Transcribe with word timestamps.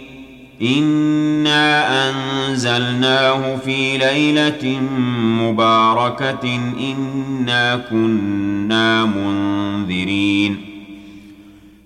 انا 0.62 2.10
انزلناه 2.10 3.56
في 3.56 3.98
ليله 3.98 4.80
مباركه 5.20 6.56
انا 6.80 7.76
كنا 7.90 9.06
منذرين 9.06 10.75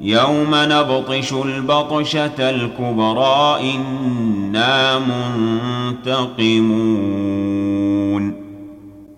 يوم 0.00 0.50
نبطش 0.52 1.32
البطشة 1.32 2.50
الكبرى 2.50 3.74
إنا 3.74 4.98
منتقمون. 4.98 6.40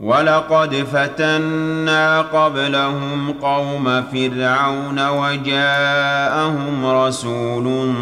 ولقد 0.01 0.75
فتنا 0.75 2.21
قبلهم 2.21 3.35
قوم 3.43 4.03
فرعون 4.03 5.09
وجاءهم 5.09 6.87
رسول 6.87 7.93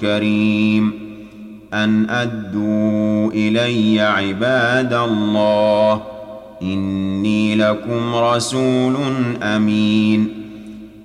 كريم. 0.00 1.06
أن 1.74 2.10
أدوا 2.10 3.32
إلي 3.32 4.00
عباد 4.00 4.92
الله 4.92 6.02
إني 6.62 7.54
لكم 7.54 8.14
رسول 8.14 8.96
أمين. 9.42 10.45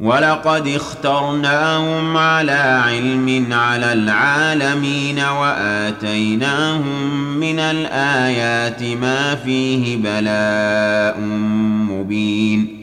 ولقد 0.00 0.68
اخترناهم 0.68 2.16
على 2.16 2.82
علم 2.86 3.52
على 3.52 3.92
العالمين 3.92 5.18
وآتيناهم 5.18 7.12
من 7.40 7.58
الآيات 7.58 8.82
ما 8.82 9.34
فيه 9.34 9.96
بلاء 9.96 11.20
مبين. 11.90 12.76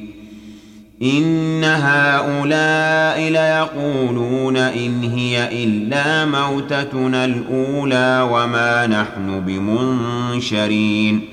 إن 1.01 1.63
هؤلاء 1.63 3.29
ليقولون 3.29 4.57
إن 4.57 5.03
هي 5.03 5.63
إلا 5.63 6.25
موتتنا 6.25 7.25
الأولى 7.25 8.27
وما 8.31 8.87
نحن 8.87 9.39
بمنشرين. 9.45 11.32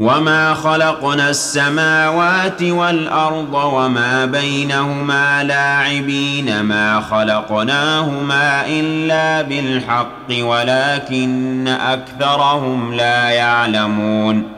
وما 0.00 0.54
خلقنا 0.54 1.30
السماوات 1.30 2.62
والارض 2.62 3.54
وما 3.54 4.24
بينهما 4.24 5.44
لاعبين 5.44 6.60
ما 6.60 7.00
خلقناهما 7.00 8.66
الا 8.66 9.42
بالحق 9.42 10.28
ولكن 10.30 11.68
اكثرهم 11.68 12.94
لا 12.94 13.28
يعلمون 13.28 14.57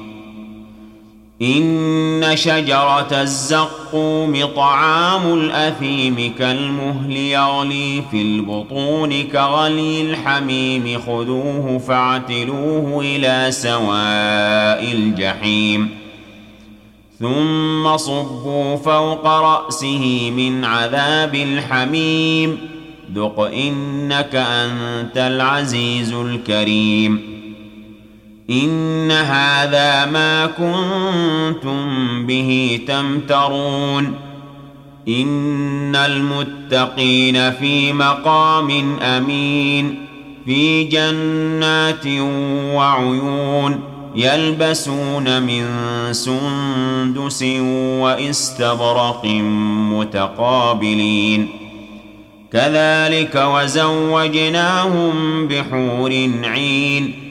ان 1.41 2.31
شجره 2.35 3.21
الزقوم 3.21 4.45
طعام 4.55 5.33
الاثيم 5.33 6.33
كالمهل 6.39 7.11
يغلي 7.11 8.03
في 8.11 8.21
البطون 8.21 9.23
كغلي 9.23 10.01
الحميم 10.01 11.01
خذوه 11.05 11.81
فاعتلوه 11.87 13.01
إلى 13.01 13.51
سواء 13.51 14.91
الجحيم 14.93 15.89
ثم 17.19 17.97
صبوا 17.97 18.75
فوق 18.75 19.27
راسه 19.27 20.31
من 20.31 20.65
عذاب 20.65 21.35
الحميم 21.35 22.57
ذق 23.15 23.39
انك 23.39 24.35
انت 24.35 25.17
العزيز 25.17 26.13
الكريم 26.13 27.31
إن 28.51 29.11
هذا 29.11 30.05
ما 30.05 30.45
كنتم 30.45 31.85
به 32.25 32.79
تمترون 32.87 34.13
إن 35.07 35.95
المتقين 35.95 37.51
في 37.51 37.93
مقام 37.93 38.99
أمين 39.01 40.05
في 40.45 40.83
جنات 40.83 42.07
وعيون 42.75 43.79
يلبسون 44.15 45.43
من 45.43 45.65
سندس 46.11 47.43
وإستبرق 48.01 49.25
متقابلين 49.91 51.49
كذلك 52.53 53.35
وزوجناهم 53.35 55.13
بحور 55.47 56.11
عين 56.43 57.30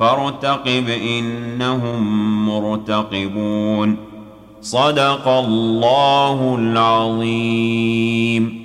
فارتقب 0.00 0.88
إنهم 0.88 2.46
مرتقبون. 2.46 3.96
صدق 4.62 5.28
الله 5.28 6.56
العظيم. 6.58 8.59